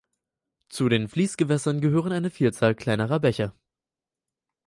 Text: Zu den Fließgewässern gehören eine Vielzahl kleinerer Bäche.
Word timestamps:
Zu 0.69 0.89
den 0.89 1.07
Fließgewässern 1.09 1.79
gehören 1.79 2.11
eine 2.11 2.31
Vielzahl 2.31 2.73
kleinerer 2.73 3.19
Bäche. 3.19 3.53